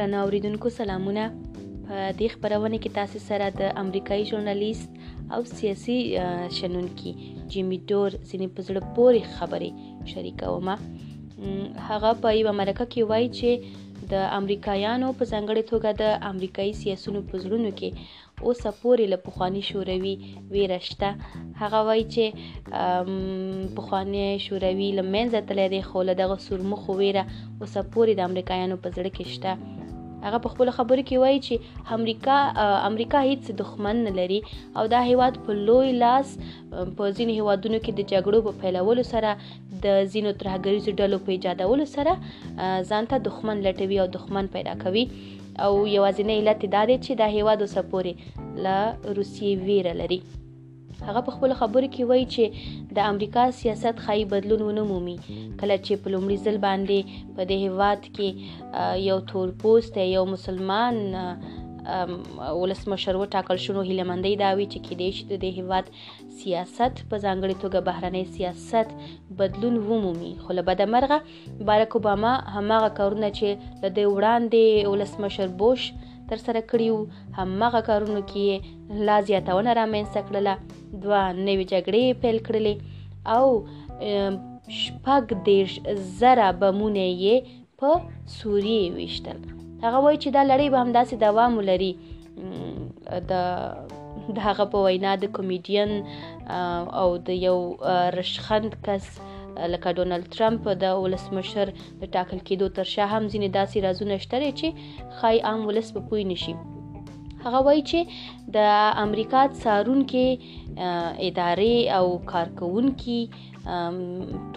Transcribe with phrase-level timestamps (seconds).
[0.00, 1.24] درنو اوریدونکو سلامونه
[1.86, 4.90] په دې خبرونه کې تاسو سره د امریکایي ژورنالیست
[5.38, 5.96] او سیاسي
[6.58, 7.10] شنونکي
[7.54, 9.70] جیمی ډور ځینې په زړه پورې خبرې
[10.12, 10.70] شریکوم
[11.88, 17.20] هغه په یو مرکه کې وایي چې د امریکایانو په ځنګړې توګه د امریکایي سیاسونو
[17.34, 20.14] په زړونو کې اوس پورې له پخوانی شوروي
[20.54, 21.10] ویره شته
[21.60, 28.12] هغه وایي چې پخوانی شوروي لمنځه تللی دی خو له دغه سرمخو ویره اوس پورې
[28.16, 29.52] د امریکایانو په زړه کې شته
[30.26, 31.54] هغه په خپل خبرو کې وایي چې
[31.96, 32.38] امریکا
[32.88, 34.40] امریکا هیڅ دښمن نه لري
[34.78, 36.28] او دا هیواد په لوی لاس
[36.96, 39.30] په ځینې هیوادونو کې د جګړو په پیلولو سره
[39.84, 42.12] د ځینو ترهګریزو ډلو په ایجادولو سره
[42.90, 45.04] ځان ته دښمن لټوي او دښمن پیدا کوي
[45.64, 48.12] او یوازینی علت دا دی چې دا هیواد اوسه پورې
[48.66, 48.78] له
[49.16, 50.18] روسیې ویره لري
[51.08, 52.44] هغه په خپل خبرو کې وایي چې
[52.98, 55.16] د امریکا سیاست خای بدلون ونه مومي
[55.60, 56.98] کله چې په لومړي ځل باندې
[57.36, 58.28] په دې هیواد کې
[59.08, 60.94] یو تورپوست یو مسلمان
[62.60, 65.86] ولسمشر و ټاکل شونو هیلمندۍ دا وی چې کېدې شي د هیواد
[66.42, 68.88] سیاست په ځانګړي توګه بهرنی سیاست
[69.40, 71.18] بدلون ومومي خو له بده مرغه
[71.70, 73.48] بارک اوباما هماغه کارونه چې
[73.82, 75.92] له دې وړاندې ولسمشر بوش
[76.30, 77.02] تر سره کړی وو
[77.38, 78.46] همغه کارونو کې
[79.10, 80.54] لا زیاتونه رامنځته کړله
[81.02, 82.74] دوه نوې جګړې پیل کړلې
[83.34, 83.44] او
[84.82, 85.70] شپږ دیش
[86.20, 87.36] زره بمونه یې
[87.82, 87.90] په
[88.36, 89.38] سوریې ویشتل
[89.84, 91.92] هغه وایي چې دا لړۍ به همداسې دوام ولري
[93.30, 93.32] د
[94.34, 95.90] د هغه په وینا د کمیډین
[97.02, 97.58] او د یو
[98.20, 99.04] رشخند کس
[99.68, 104.38] لکه ډونالد ترامپ د ولسمشر د ټاکل کېدو تر شا هم ځینې داسې رازونه شته
[104.58, 104.66] چې
[105.20, 106.54] خای عام ولس په پوي نشي
[107.44, 107.98] هغه وایي چې
[108.56, 108.72] د
[109.04, 113.20] امریکا څارونکې ادارې او کارکونکي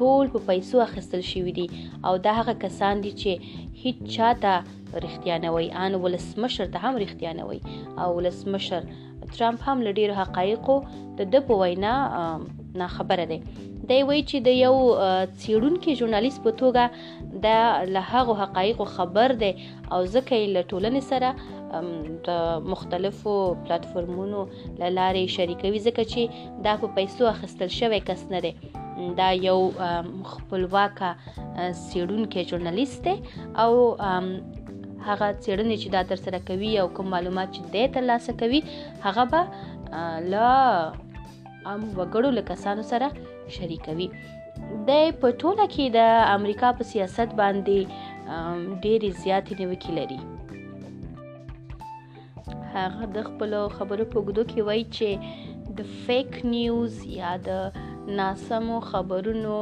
[0.00, 1.66] ټول په پیسو اخیستل شوی دي
[2.10, 4.54] او دا هغه کسان دي چې هیڅ چاته
[5.04, 7.60] رښتیا نه وای ان ولسمشر ته هم رښتیا نه وای
[8.02, 8.80] او ولسمشر
[9.36, 10.76] ترامپ هم لډیر حقایقو
[11.20, 11.94] د د په وینا
[12.74, 13.38] نه خبره دی
[13.90, 14.74] دی وایي چې د یو
[15.44, 19.50] چیرونکو ژورنالیست په توګه د له هغه حقایق خبر دی
[19.92, 21.30] او ځکه له ټولنې سره
[22.28, 23.34] د مختلفو
[23.66, 24.40] پلیټفارمونو
[24.98, 28.52] لاره شریکوي ځکه چې دا په پیسو اخیستل شوی کس نه دی
[29.20, 29.58] دا یو
[30.32, 31.02] خپلواک
[31.86, 33.16] سیرونکو ژورنالیست دی
[33.62, 38.60] او هغه څېړنې چې دا تر سره کوي او کوم معلومات چې دی ترلاسه کوي
[39.06, 39.48] هغه به
[40.34, 40.52] لا
[41.70, 43.06] عام وګړو له کسانو سره
[43.56, 44.08] شریکوي
[44.88, 44.90] د
[45.20, 45.98] په ټوله کې د
[46.36, 47.78] امریکا په سیاست باندې
[48.86, 50.20] ډېری زیاتې نیوکې لري
[52.74, 55.08] هغه د خپل خبرو په ګدو کې وایي چې
[55.76, 57.50] د فیک نیوز یا د
[58.20, 59.56] ناسمو خبرونو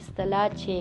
[0.00, 0.74] اصطلاح چې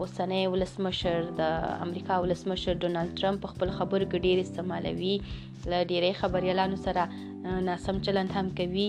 [0.00, 1.52] اوسنۍ ولسمشر د
[1.86, 5.12] امریکا ولسمشر ډونالد ترامپ په خپل خبرو کې ډیر استعمالوي
[5.70, 7.02] له ډیرې خبريالانو سره
[7.68, 8.88] ناسم چلند هم کوي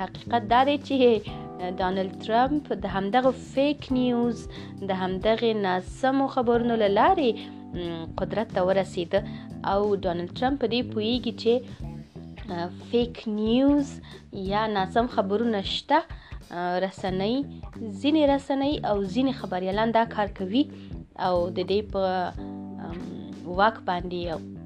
[0.00, 4.38] حقیقت دا دی چې ډانلډ ترامپ د همدغه فیک نیوز
[4.88, 7.90] د همدغه ناسم خبرونو لارې
[8.22, 9.12] قدرت ته ورسید
[9.70, 13.88] او ډانلډ ترامپ دې پوېږي چې فیک نیوز
[14.52, 15.98] یا ناسم خبرونه شته
[16.84, 17.34] رسنۍ
[18.00, 20.62] ځینې رسنۍ او ځینې خبريالان دا کار کوي
[21.26, 22.02] او د دې په
[23.60, 24.20] واک باندې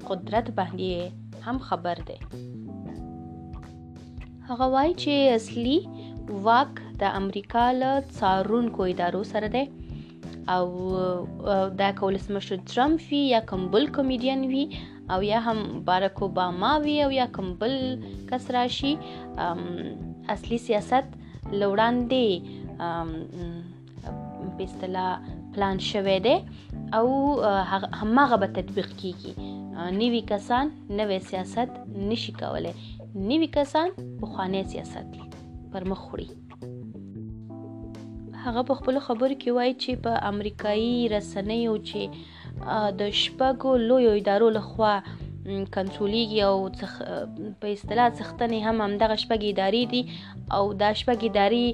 [0.09, 0.89] قدرت باندې
[1.45, 2.17] هم خبر دی
[4.47, 5.77] هغه وایي چې اصلي
[6.47, 9.63] واک د امریکا له څارونکو ادارو سره دی
[10.55, 10.65] او
[11.81, 14.63] دا کولس مشر ترامپ وي یا کوم بل کمیډین وي
[15.15, 15.59] او یا هم
[15.89, 17.75] بارک اوباما وي او یا کوم بل
[18.33, 18.93] کس راشي
[20.33, 21.05] اصلي سیاست
[21.61, 22.25] لوړاندې
[24.57, 25.11] په اصطلاح
[25.53, 26.37] پلان شوی دی
[26.97, 27.05] او
[28.01, 29.33] هماغه به تطبیق کیږي
[29.99, 31.71] نوی کسان نوې سیاست
[32.11, 32.73] نشي کولای
[33.29, 33.89] نوی کسان
[34.19, 35.37] په خوانی سیاست
[35.73, 36.29] پر مخ وړي
[38.45, 42.65] هغه په خپل خبر کې وایي چې په امریکایي رسنیو چې
[42.99, 44.93] د شپږو لویو ادارو لخوا
[45.45, 46.93] کنټرولېږي او سخ...
[47.59, 50.01] په اصطلاح سختنې هم همدغه شپږ ادارې دي
[50.55, 51.65] او دا شپږ ادارې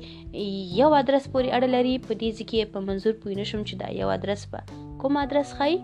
[0.81, 4.09] یو ادرس پورې اړه لري په دې ځکه په منظور پوه نشم چې دا یو
[4.17, 4.61] ادرس به
[5.03, 5.75] کوم ادرس خای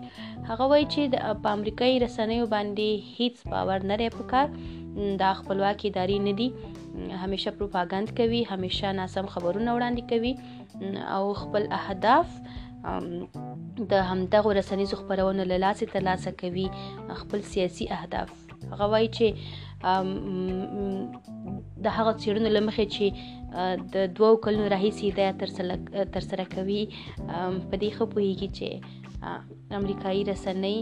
[0.50, 1.02] هغه وای چې
[1.44, 4.46] په امریکایي رسنیو باندې هیڅ باور نه لري په کار
[5.22, 6.48] دا خپلواک ادارې نه دي
[7.22, 12.40] همیشه پروپاګاند کوي همیشه ناسم خبرونه وړاندې کوي او خپل اهداف
[13.90, 16.66] د همدغه رسنیزو خبرونو له لاسه ترلاسه کوي
[17.20, 18.30] خپل سیاسي اهداف
[18.72, 19.26] هغه وایي چې
[21.84, 23.06] د هغه چیرونو لمخې چې
[23.96, 25.20] د دوو کلونو راهیسې د
[26.14, 26.82] تر سره کوي
[27.68, 28.68] په دې خبرېږي چې
[29.80, 30.76] امریکایي رسنۍ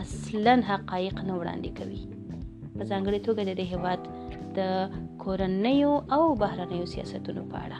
[0.00, 2.02] اصلا حقایق نه وړاندې کوي
[2.78, 4.00] په ځانګړي توګه د هیواد
[4.56, 4.58] د
[5.22, 7.78] کورنیو او بهرنیو سیاستونو په اړه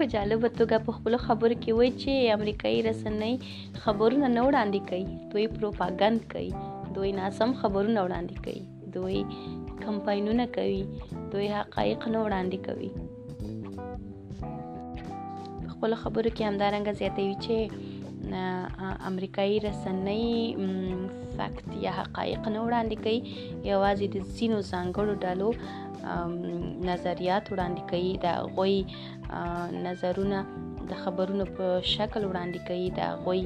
[0.00, 3.34] په جالبه توګه په خپل خبرو کې وایي چې امریکایي رسنۍ
[3.84, 6.52] خبرونه نه وړاندې کوي دوی پروپاګند کوي
[6.98, 8.62] دوی ناسم خبرونه وړاندې کوي
[8.94, 9.18] دوی
[9.84, 10.80] کمپاینونه کوي
[11.34, 12.90] دوی حقایق نه وړاندې کوي
[15.72, 17.56] خپل خبرو کې همدارنګه زیاتوي چې
[19.10, 20.20] امریکایي رسنۍ
[21.40, 23.20] فکت یا حقایق نه وړاندې کوي
[23.72, 25.48] یوازې د ځینو ځانګړو ډلو
[26.90, 28.78] نظریات وړاندې کوي د غوي
[29.88, 30.38] نظرونه
[30.92, 33.44] د خبرونو په شکل وړاندې کوي د غوي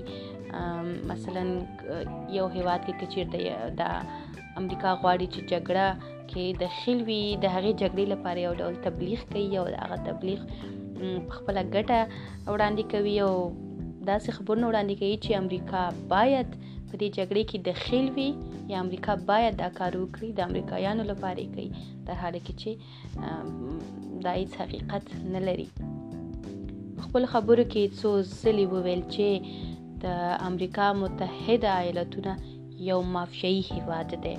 [1.10, 1.42] مثلا
[2.38, 3.26] یو هیواد کې کچیر
[3.80, 3.82] د
[4.60, 5.88] امریکا غواړي چې جګړه
[6.30, 10.40] کې د خلوی د هغې جګړې لپاره یو ډول تبلیغ کوي او هغه تبلیغ
[11.26, 11.98] په خپل ګټه
[12.52, 13.32] وړاندې کوي او
[14.12, 15.82] داسې خبرونه وړاندې کوي چې امریکا
[16.14, 16.48] باید
[16.94, 18.28] په دې جګړې کې دخیل وي
[18.72, 21.68] یا امریکا باید دا کار وکړي د امریکایانو لپاره کوي
[22.08, 22.70] تر حال کې چې
[24.26, 25.04] دا هیڅ حقیقت
[25.34, 25.66] نه لري
[27.06, 28.10] خپل خبرو کې څو
[28.42, 29.26] ځلې وویل چې
[30.04, 30.06] د
[30.50, 32.32] امریکا متحده ایالاتونه
[32.90, 34.36] یو مافیایي هیواد دی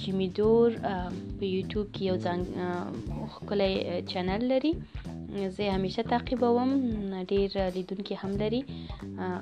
[0.00, 0.68] جیمی دور
[1.36, 2.40] په یوټیوب کې یو ځان
[3.36, 3.58] خپل
[4.14, 4.72] چینل لري
[5.56, 6.70] زه همیشه تعقیبوم
[7.30, 8.60] ډیر لیدونکي هم لري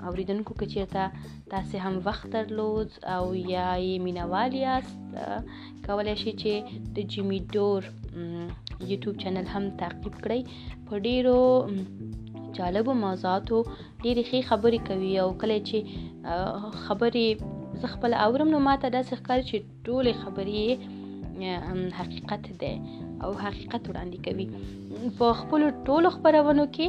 [0.07, 1.05] او لیدونکو کې چیرته
[1.53, 3.25] تاسو هم وخت درلود او
[3.55, 4.99] یا یې مینوال یاست
[5.87, 6.53] کولای شئ چې
[6.99, 7.83] د جیمی ډور
[8.91, 10.41] یوټیوب چینل هم تعقیب کړئ
[10.89, 11.39] په ډیرو
[12.57, 13.59] جالبو موضوعاتو
[14.05, 15.79] ډیرې ښې خبرې کوي او کله چې
[16.85, 17.29] خبرې
[17.85, 20.67] زه خپل اورم نو ماته داسې ښکاري چې ټولې خبرې
[22.01, 22.75] حقیقت دی
[23.27, 24.47] او حقیقت وړاندې کوي
[25.21, 25.61] په خپل
[25.91, 26.87] ټولو خبرونو کې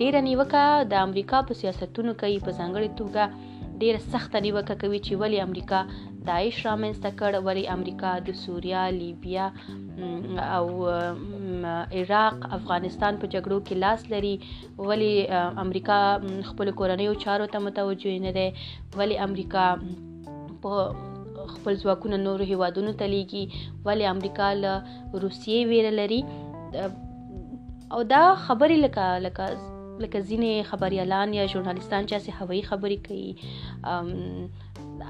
[0.00, 0.64] ډیره نیوکه
[0.94, 3.24] د امریکا په سیاستونو کوي په ځانګړي توګه
[3.84, 5.80] ډیره سخت نیوکه کوي چې ولی امریکا
[6.28, 9.46] داعش رامنځته کړ ولی امریکا د سوریا لیبیا
[10.56, 10.66] او
[11.98, 14.34] عراق افغانستان په جګړو کې لاس لري
[14.92, 15.12] ولی
[15.66, 16.00] امریکا
[16.52, 19.66] خپل کورنیو چارو ته متوجه نه ده ولی امریکا
[20.62, 20.72] په
[21.54, 23.44] خپل ځواکونه نورو هیوادونو ته لیږي
[23.86, 24.72] ولی امریکا له
[25.22, 26.20] روسیې ویره لري
[27.94, 29.44] او دا خبرې لکه لکه
[30.04, 33.28] لکه ځینې خبريالان یا ژورنالیستان چې هوایي خبرې کوي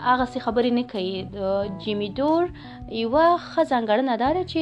[0.06, 1.38] هغه سي خبرې نه کوي د
[1.84, 3.08] جیمی دور یو
[3.52, 4.60] خزانګړنه دار چې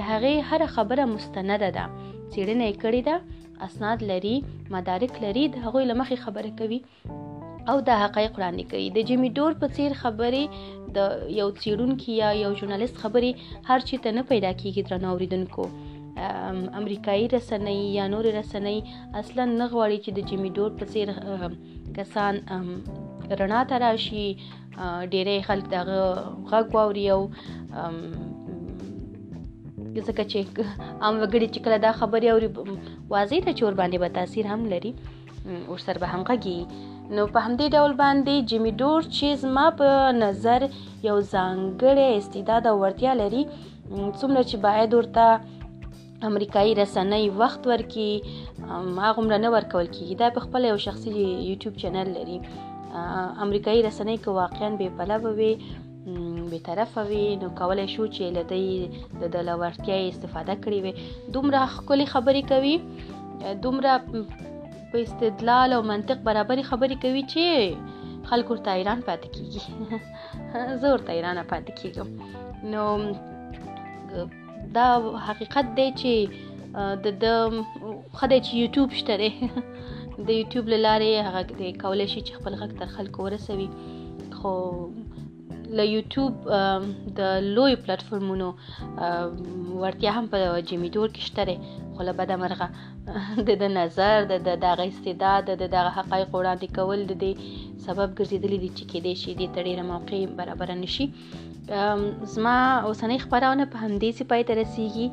[0.00, 1.84] د هغه هر خبره مستند ده
[2.32, 3.16] چیرې نه کړی ده
[3.66, 4.34] اسناد لري
[4.76, 6.80] مدارک لري د هغه لمخې خبره کوي
[7.72, 10.44] او دا حقایق وړاندې کوي د جیمی ډور په څیر خبرې
[10.96, 10.98] د
[11.40, 13.30] یو چیرونکو یا یو ژورنالیست خبرې
[13.70, 15.62] هر چی ته نه پیدا کیږي تر نوریدونکو
[16.80, 18.78] امریکایي رسنۍ یا نور رسنۍ
[19.22, 21.06] اصلا نه غواړي چې د جیمی ډور په څیر
[21.96, 22.34] کسان
[23.42, 24.26] رڼا ته راشي
[25.12, 25.98] ډیری خلک دغه
[26.52, 27.20] غږ واوري او
[30.08, 30.38] ځکه چې
[31.02, 32.48] عام وګړي چې کله دا خبرې اوري
[33.14, 34.92] واضح ته چور باندې به تاثیر هم لري
[35.72, 36.58] ور سره به همغږي
[37.16, 39.88] نو په همدې ډول باندې جیمی ډور چې زما په
[40.22, 40.60] نظر
[41.08, 43.42] یو ځانګړی استعداد او وړتیا لري
[44.20, 45.26] څومره چې باید ورته
[46.30, 48.10] امریکایي رسنۍ وخت ورکي
[49.06, 51.10] هغومره نه ورکول کېږي دا په خپله یو شخصي
[51.50, 52.38] یوټیوب چینل لري
[53.46, 55.52] امریکایي رسنۍ که واقعا بې پلوه وي
[56.50, 60.92] بې طرفه وي نو کولی شو چې له دې د د لوړتیا استفاده کړې وي
[61.36, 62.74] دومره ښکلې خبرې کوي
[63.64, 63.92] دومره
[64.94, 67.44] په استدلال او منطق برابرې خبرې کوي چې
[68.28, 69.60] خلک ورته حیران پاتې کیږي
[70.80, 72.08] زه ورته حیران پاتې کیږم
[72.72, 72.84] نو
[74.76, 74.86] دا
[75.28, 76.12] حقیقت دی چې
[77.04, 77.26] د د
[78.18, 79.30] خدای چې یوټیوب شته دی
[80.26, 81.40] د یوټیوب لاره هغه
[81.82, 83.68] کولای شي چې خپل غږ تر خلکو ورسوي
[84.36, 84.52] خو
[85.76, 86.32] له یوټیوب
[87.18, 87.20] د
[87.56, 88.48] لوی پلیټفارمونو
[89.82, 90.38] ورتیا هم په
[90.70, 91.54] جمیدور کې شته
[91.94, 92.68] خو له بده مرغه
[93.48, 97.32] د د نظر د د دغه استعداد د دغه حقایق وړاندې کول د دې
[97.86, 101.06] سبب ګرځیدلی دي چې کېدې شي د تړې موقع برابر نشي
[101.78, 102.00] um,
[102.34, 102.56] زما
[102.88, 105.06] اوسنۍ خبرونه په همدې سي پای ته رسیږي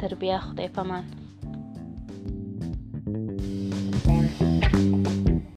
[0.00, 1.04] تر بیا خدای پامان